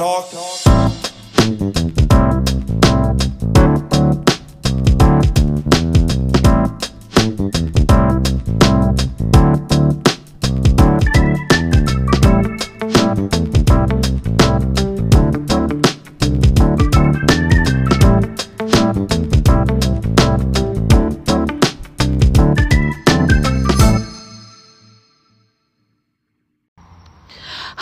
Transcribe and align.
talk. 0.00 1.79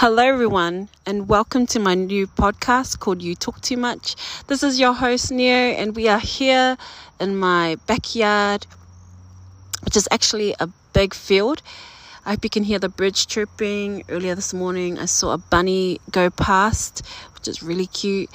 Hello, 0.00 0.22
everyone, 0.22 0.88
and 1.06 1.28
welcome 1.28 1.66
to 1.66 1.80
my 1.80 1.96
new 1.96 2.28
podcast 2.28 3.00
called 3.00 3.20
You 3.20 3.34
Talk 3.34 3.60
Too 3.60 3.76
Much. 3.76 4.14
This 4.46 4.62
is 4.62 4.78
your 4.78 4.92
host, 4.92 5.32
Neo, 5.32 5.74
and 5.74 5.96
we 5.96 6.06
are 6.06 6.20
here 6.20 6.76
in 7.18 7.36
my 7.36 7.78
backyard, 7.88 8.64
which 9.82 9.96
is 9.96 10.06
actually 10.12 10.54
a 10.60 10.68
big 10.92 11.14
field. 11.14 11.62
I 12.24 12.30
hope 12.30 12.44
you 12.44 12.48
can 12.48 12.62
hear 12.62 12.78
the 12.78 12.88
birds 12.88 13.26
chirping. 13.26 14.04
Earlier 14.08 14.36
this 14.36 14.54
morning, 14.54 15.00
I 15.00 15.06
saw 15.06 15.32
a 15.32 15.38
bunny 15.38 16.00
go 16.12 16.30
past, 16.30 17.04
which 17.34 17.48
is 17.48 17.60
really 17.60 17.86
cute. 17.86 18.30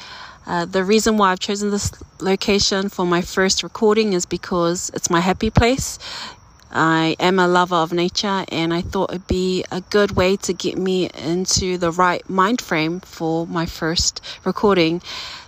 Uh, 0.45 0.65
the 0.65 0.83
reason 0.83 1.15
why 1.15 1.31
I've 1.31 1.39
chosen 1.39 1.71
this 1.71 1.93
location 2.19 2.89
for 2.89 3.05
my 3.05 3.21
first 3.21 3.63
recording 3.63 4.11
is 4.11 4.25
because 4.25 4.91
it's 4.93 5.09
my 5.09 5.21
happy 5.21 5.49
place. 5.49 5.97
I 6.73 7.15
am 7.19 7.37
a 7.37 7.47
lover 7.47 7.75
of 7.75 7.93
nature, 7.93 8.45
and 8.51 8.73
I 8.73 8.81
thought 8.81 9.11
it'd 9.11 9.27
be 9.27 9.63
a 9.71 9.81
good 9.81 10.11
way 10.11 10.35
to 10.37 10.53
get 10.53 10.75
me 10.77 11.09
into 11.15 11.77
the 11.77 11.91
right 11.91 12.27
mind 12.27 12.61
frame 12.61 12.99
for 12.99 13.45
my 13.45 13.67
first 13.67 14.21
recording. 14.43 15.01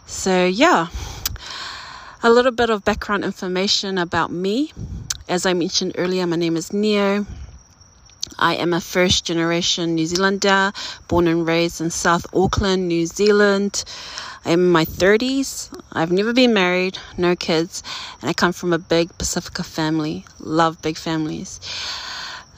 So, 0.06 0.46
yeah, 0.46 0.88
a 2.22 2.30
little 2.30 2.52
bit 2.52 2.70
of 2.70 2.86
background 2.86 3.24
information 3.24 3.98
about 3.98 4.32
me. 4.32 4.72
As 5.28 5.48
I 5.48 5.54
mentioned 5.54 5.94
earlier, 5.98 6.28
my 6.28 6.36
name 6.36 6.56
is 6.56 6.72
Neo. 6.72 7.26
I 8.38 8.56
am 8.56 8.74
a 8.74 8.82
first 8.82 9.26
generation 9.26 9.96
New 9.96 10.06
Zealander, 10.06 10.74
born 11.08 11.28
and 11.28 11.48
raised 11.48 11.82
in 11.82 11.90
South 11.90 12.26
Auckland, 12.34 12.88
New 12.88 13.06
Zealand. 13.06 13.84
I'm 14.44 14.60
in 14.60 14.70
my 14.72 14.86
30s. 14.86 15.70
I've 15.92 16.12
never 16.12 16.34
been 16.34 16.54
married, 16.54 16.98
no 17.18 17.36
kids, 17.36 17.82
and 18.22 18.30
I 18.30 18.34
come 18.34 18.54
from 18.54 18.74
a 18.74 18.78
big 18.78 19.18
Pacifica 19.18 19.64
family. 19.64 20.26
Love 20.40 20.82
big 20.82 20.98
families. 20.98 21.60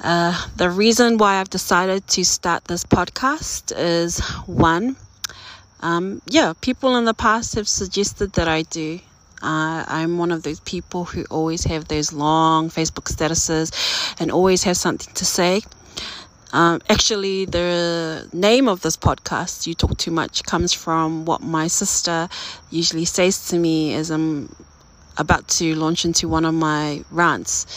Uh, 0.04 0.48
the 0.56 0.70
reason 0.70 1.18
why 1.18 1.40
I've 1.40 1.50
decided 1.50 2.08
to 2.08 2.26
start 2.26 2.66
this 2.66 2.84
podcast 2.84 3.74
is 3.76 4.20
one, 4.46 4.96
um, 5.80 6.22
yeah, 6.28 6.54
people 6.60 6.98
in 6.98 7.06
the 7.06 7.14
past 7.14 7.56
have 7.56 7.68
suggested 7.68 8.34
that 8.34 8.48
I 8.48 8.64
do. 8.64 9.00
Uh, 9.42 9.84
I'm 9.88 10.18
one 10.18 10.32
of 10.32 10.44
those 10.44 10.60
people 10.62 11.06
who 11.06 11.24
always 11.30 11.64
have 11.66 11.88
those 11.88 12.12
long 12.12 12.70
Facebook 12.70 13.12
statuses 13.14 13.72
and 14.20 14.32
always 14.32 14.64
have 14.64 14.78
something 14.78 15.14
to 15.14 15.26
say. 15.26 15.62
Um, 16.54 16.82
actually, 16.90 17.46
the 17.46 18.28
name 18.34 18.68
of 18.68 18.82
this 18.82 18.96
podcast, 18.98 19.68
You 19.68 19.74
Talk 19.74 19.98
Too 19.98 20.12
Much, 20.12 20.44
comes 20.44 20.74
from 20.74 21.26
what 21.26 21.42
my 21.42 21.68
sister 21.68 22.30
usually 22.72 23.06
says 23.06 23.50
to 23.50 23.60
me 23.60 23.94
as 23.94 24.10
I'm 24.10 24.56
about 25.18 25.48
to 25.50 25.76
launch 25.76 26.06
into 26.06 26.28
one 26.28 26.46
of 26.46 26.54
my 26.54 27.04
rants. 27.12 27.68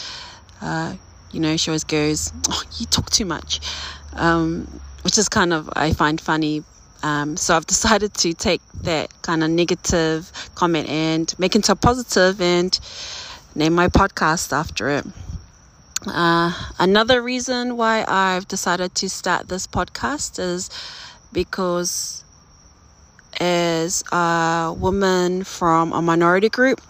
Uh, 0.61 0.95
you 1.31 1.39
know, 1.39 1.57
she 1.57 1.69
always 1.69 1.83
goes, 1.83 2.31
oh, 2.49 2.63
You 2.77 2.85
talk 2.85 3.09
too 3.09 3.25
much, 3.25 3.59
um, 4.13 4.67
which 5.03 5.17
is 5.17 5.27
kind 5.29 5.53
of, 5.53 5.69
I 5.75 5.93
find 5.93 6.19
funny. 6.19 6.63
Um, 7.03 7.35
so 7.35 7.55
I've 7.55 7.65
decided 7.65 8.13
to 8.15 8.33
take 8.33 8.61
that 8.83 9.09
kind 9.21 9.43
of 9.43 9.49
negative 9.49 10.31
comment 10.55 10.87
and 10.89 11.33
make 11.39 11.55
it 11.55 11.59
into 11.59 11.71
a 11.71 11.75
positive 11.75 12.39
and 12.41 12.79
name 13.55 13.73
my 13.73 13.87
podcast 13.87 14.53
after 14.53 14.89
it. 14.89 15.05
Uh, 16.07 16.51
another 16.79 17.21
reason 17.21 17.77
why 17.77 18.03
I've 18.07 18.47
decided 18.47 18.95
to 18.95 19.09
start 19.09 19.47
this 19.47 19.67
podcast 19.67 20.39
is 20.39 20.69
because, 21.31 22.23
as 23.39 24.03
a 24.11 24.73
woman 24.75 25.43
from 25.43 25.93
a 25.93 26.01
minority 26.01 26.49
group, 26.49 26.81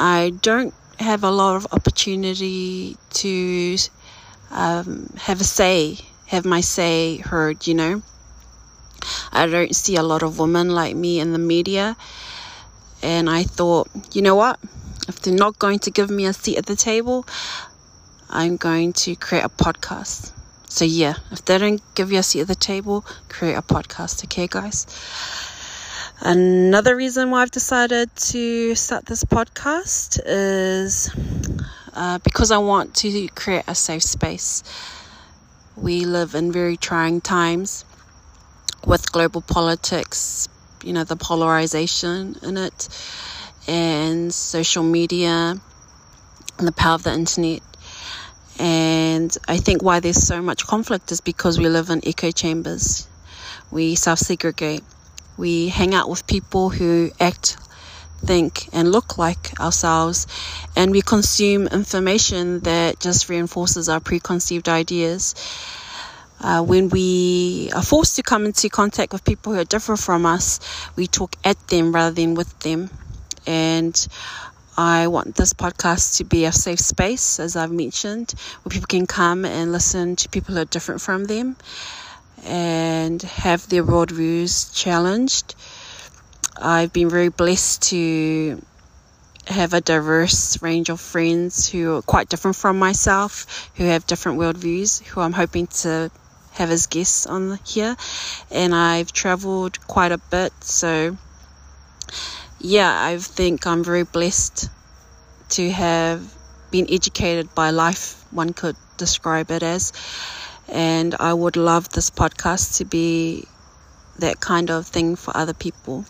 I 0.00 0.32
don't 0.42 0.74
have 0.98 1.22
a 1.22 1.30
lot 1.30 1.56
of 1.56 1.66
opportunity 1.72 2.96
to 3.10 3.76
um, 4.50 5.12
have 5.18 5.40
a 5.40 5.44
say, 5.44 5.98
have 6.26 6.44
my 6.44 6.60
say 6.60 7.18
heard, 7.18 7.66
you 7.66 7.74
know. 7.74 8.02
I 9.32 9.46
don't 9.46 9.74
see 9.74 9.96
a 9.96 10.02
lot 10.02 10.22
of 10.22 10.38
women 10.38 10.70
like 10.70 10.96
me 10.96 11.20
in 11.20 11.32
the 11.32 11.38
media. 11.38 11.96
And 13.02 13.28
I 13.28 13.44
thought, 13.44 13.88
you 14.12 14.22
know 14.22 14.34
what? 14.34 14.58
If 15.08 15.20
they're 15.20 15.34
not 15.34 15.58
going 15.58 15.78
to 15.80 15.90
give 15.90 16.10
me 16.10 16.24
a 16.24 16.32
seat 16.32 16.56
at 16.56 16.66
the 16.66 16.76
table, 16.76 17.26
I'm 18.30 18.56
going 18.56 18.92
to 19.04 19.14
create 19.16 19.44
a 19.44 19.48
podcast. 19.50 20.32
So, 20.68 20.84
yeah, 20.84 21.14
if 21.30 21.44
they 21.44 21.58
don't 21.58 21.82
give 21.94 22.10
you 22.10 22.18
a 22.18 22.22
seat 22.22 22.40
at 22.40 22.48
the 22.48 22.54
table, 22.54 23.04
create 23.28 23.54
a 23.54 23.62
podcast, 23.62 24.24
okay, 24.24 24.46
guys? 24.46 24.86
Another 26.20 26.96
reason 26.96 27.30
why 27.30 27.42
I've 27.42 27.50
decided 27.50 28.14
to 28.16 28.74
start 28.74 29.04
this 29.06 29.24
podcast 29.24 30.20
is 30.24 31.10
uh, 31.92 32.18
because 32.20 32.50
I 32.50 32.58
want 32.58 32.94
to 32.96 33.28
create 33.34 33.64
a 33.68 33.74
safe 33.74 34.02
space. 34.02 34.64
We 35.76 36.04
live 36.04 36.34
in 36.34 36.50
very 36.50 36.76
trying 36.76 37.20
times 37.20 37.84
with 38.86 39.10
global 39.12 39.40
politics, 39.40 40.48
you 40.82 40.92
know, 40.92 41.04
the 41.04 41.16
polarization 41.16 42.36
in 42.42 42.56
it, 42.56 42.88
and 43.66 44.32
social 44.32 44.82
media, 44.82 45.56
and 46.58 46.68
the 46.68 46.72
power 46.72 46.94
of 46.94 47.02
the 47.02 47.12
internet. 47.12 47.60
And 48.58 49.36
I 49.48 49.56
think 49.56 49.82
why 49.82 50.00
there's 50.00 50.22
so 50.22 50.40
much 50.40 50.66
conflict 50.66 51.10
is 51.10 51.20
because 51.20 51.58
we 51.58 51.68
live 51.68 51.90
in 51.90 52.00
echo 52.06 52.30
chambers. 52.30 53.08
We 53.70 53.94
self 53.96 54.18
segregate. 54.18 54.84
We 55.36 55.68
hang 55.68 55.94
out 55.94 56.08
with 56.08 56.26
people 56.28 56.70
who 56.70 57.10
act, 57.18 57.56
think, 58.24 58.68
and 58.72 58.92
look 58.92 59.18
like 59.18 59.58
ourselves. 59.58 60.28
And 60.76 60.92
we 60.92 61.02
consume 61.02 61.66
information 61.66 62.60
that 62.60 63.00
just 63.00 63.28
reinforces 63.28 63.88
our 63.88 63.98
preconceived 63.98 64.68
ideas. 64.68 65.34
Uh, 66.40 66.62
when 66.62 66.88
we 66.88 67.70
are 67.74 67.82
forced 67.82 68.16
to 68.16 68.22
come 68.22 68.44
into 68.44 68.68
contact 68.68 69.12
with 69.12 69.24
people 69.24 69.52
who 69.52 69.60
are 69.60 69.64
different 69.64 70.00
from 70.00 70.26
us, 70.26 70.60
we 70.96 71.06
talk 71.06 71.36
at 71.44 71.56
them 71.68 71.94
rather 71.94 72.14
than 72.14 72.34
with 72.34 72.58
them. 72.60 72.90
And 73.46 74.08
I 74.76 75.06
want 75.06 75.36
this 75.36 75.52
podcast 75.52 76.16
to 76.18 76.24
be 76.24 76.44
a 76.44 76.52
safe 76.52 76.80
space, 76.80 77.38
as 77.38 77.56
I've 77.56 77.70
mentioned, 77.70 78.34
where 78.62 78.70
people 78.70 78.88
can 78.88 79.06
come 79.06 79.44
and 79.44 79.70
listen 79.70 80.16
to 80.16 80.28
people 80.28 80.54
who 80.54 80.62
are 80.62 80.66
different 80.66 81.00
from 81.00 81.24
them 81.26 81.56
and 82.44 83.22
have 83.22 83.68
their 83.68 83.84
worldviews 83.84 84.74
challenged. 84.74 85.54
I've 86.56 86.92
been 86.92 87.08
very 87.08 87.28
blessed 87.28 87.82
to 87.90 88.62
have 89.46 89.74
a 89.74 89.80
diverse 89.80 90.60
range 90.62 90.88
of 90.88 91.00
friends 91.00 91.68
who 91.68 91.96
are 91.96 92.02
quite 92.02 92.28
different 92.28 92.56
from 92.56 92.78
myself, 92.78 93.70
who 93.76 93.84
have 93.84 94.06
different 94.06 94.38
worldviews, 94.38 95.02
who 95.04 95.20
I'm 95.20 95.32
hoping 95.32 95.66
to 95.68 96.10
have 96.54 96.70
as 96.70 96.86
guests 96.86 97.26
on 97.26 97.58
here. 97.66 97.96
And 98.50 98.74
I've 98.74 99.12
traveled 99.12 99.86
quite 99.86 100.12
a 100.12 100.18
bit, 100.18 100.52
so 100.60 101.16
yeah, 102.60 103.04
I 103.04 103.18
think 103.18 103.66
I'm 103.66 103.84
very 103.84 104.04
blessed 104.04 104.70
to 105.50 105.70
have 105.70 106.34
been 106.70 106.86
educated 106.90 107.54
by 107.54 107.70
life, 107.70 108.24
one 108.32 108.52
could 108.52 108.76
describe 108.96 109.50
it 109.50 109.62
as. 109.62 109.92
And 110.68 111.14
I 111.20 111.32
would 111.32 111.56
love 111.56 111.90
this 111.90 112.10
podcast 112.10 112.78
to 112.78 112.84
be 112.84 113.44
that 114.18 114.40
kind 114.40 114.70
of 114.70 114.86
thing 114.86 115.16
for 115.16 115.36
other 115.36 115.52
people. 115.52 116.04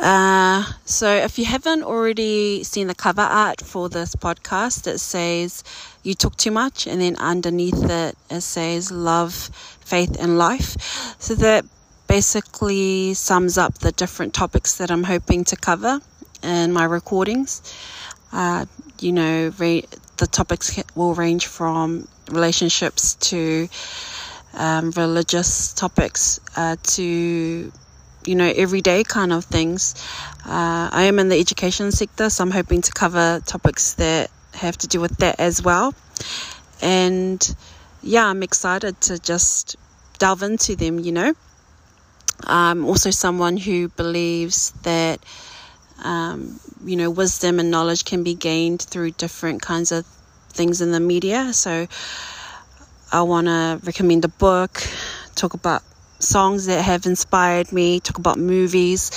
Uh, 0.00 0.64
so, 0.84 1.12
if 1.12 1.38
you 1.38 1.44
haven't 1.44 1.82
already 1.82 2.62
seen 2.62 2.86
the 2.86 2.94
cover 2.94 3.22
art 3.22 3.60
for 3.60 3.88
this 3.88 4.14
podcast, 4.14 4.86
it 4.86 4.98
says 4.98 5.64
You 6.04 6.14
Talk 6.14 6.36
Too 6.36 6.52
Much, 6.52 6.86
and 6.86 7.00
then 7.00 7.16
underneath 7.16 7.82
it, 7.90 8.16
it 8.30 8.40
says 8.42 8.92
Love, 8.92 9.34
Faith, 9.80 10.16
and 10.20 10.38
Life. 10.38 10.76
So, 11.18 11.34
that 11.36 11.64
basically 12.06 13.12
sums 13.14 13.58
up 13.58 13.78
the 13.78 13.90
different 13.92 14.34
topics 14.34 14.76
that 14.76 14.90
I'm 14.90 15.04
hoping 15.04 15.44
to 15.44 15.56
cover 15.56 16.00
in 16.42 16.72
my 16.72 16.84
recordings. 16.84 17.62
Uh, 18.32 18.66
you 19.00 19.12
know, 19.12 19.52
re- 19.58 19.84
the 20.16 20.26
topics 20.26 20.80
will 20.94 21.14
range 21.14 21.46
from 21.46 22.06
relationships 22.30 23.14
to 23.14 23.68
um, 24.54 24.90
religious 24.92 25.72
topics 25.72 26.40
uh, 26.56 26.76
to 26.82 27.72
you 28.24 28.34
know 28.34 28.52
everyday 28.56 29.04
kind 29.04 29.32
of 29.32 29.44
things. 29.44 29.94
Uh, 30.44 30.88
I 30.92 31.04
am 31.04 31.18
in 31.18 31.28
the 31.28 31.38
education 31.38 31.92
sector, 31.92 32.30
so 32.30 32.44
I'm 32.44 32.50
hoping 32.50 32.82
to 32.82 32.92
cover 32.92 33.40
topics 33.44 33.94
that 33.94 34.30
have 34.54 34.76
to 34.78 34.86
do 34.86 35.00
with 35.00 35.16
that 35.18 35.38
as 35.38 35.62
well. 35.62 35.94
And 36.82 37.56
yeah, 38.02 38.26
I'm 38.26 38.42
excited 38.42 39.00
to 39.02 39.18
just 39.18 39.76
delve 40.18 40.42
into 40.42 40.76
them. 40.76 40.98
You 40.98 41.12
know. 41.12 41.34
I'm 42.44 42.84
also 42.84 43.10
someone 43.10 43.56
who 43.56 43.88
believes 43.88 44.70
that, 44.82 45.18
um, 46.04 46.60
you 46.84 46.96
know, 46.96 47.10
wisdom 47.10 47.58
and 47.58 47.70
knowledge 47.70 48.04
can 48.04 48.22
be 48.22 48.34
gained 48.34 48.82
through 48.82 49.12
different 49.12 49.60
kinds 49.60 49.90
of 49.90 50.06
things 50.50 50.80
in 50.80 50.92
the 50.92 51.00
media. 51.00 51.52
So 51.52 51.88
I 53.12 53.22
want 53.22 53.48
to 53.48 53.80
recommend 53.84 54.24
a 54.24 54.28
book, 54.28 54.82
talk 55.34 55.54
about 55.54 55.82
songs 56.18 56.66
that 56.66 56.82
have 56.82 57.06
inspired 57.06 57.72
me, 57.72 58.00
talk 58.00 58.18
about 58.18 58.38
movies. 58.38 59.10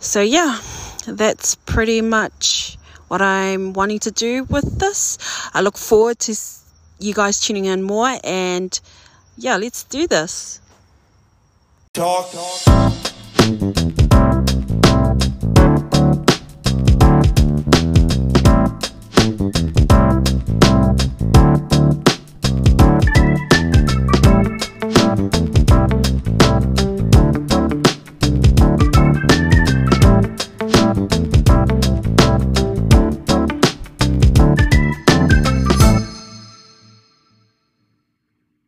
So, 0.00 0.20
yeah, 0.20 0.60
that's 1.06 1.54
pretty 1.54 2.00
much 2.00 2.78
what 3.08 3.20
I'm 3.20 3.72
wanting 3.72 3.98
to 4.00 4.10
do 4.10 4.44
with 4.44 4.78
this. 4.78 5.18
I 5.52 5.60
look 5.60 5.76
forward 5.76 6.18
to 6.20 6.36
you 6.98 7.14
guys 7.14 7.40
tuning 7.40 7.66
in 7.66 7.82
more 7.82 8.18
and 8.24 8.78
yeah, 9.36 9.56
let's 9.56 9.84
do 9.84 10.06
this. 10.06 10.60
Talk. 11.92 12.30
talk. 12.30 13.72